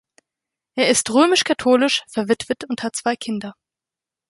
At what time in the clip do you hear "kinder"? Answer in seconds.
3.15-3.53